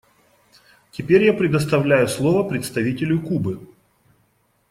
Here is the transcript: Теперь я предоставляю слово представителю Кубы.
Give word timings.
Теперь 0.89 1.25
я 1.25 1.31
предоставляю 1.31 2.07
слово 2.07 2.41
представителю 2.49 3.21
Кубы. 3.21 3.59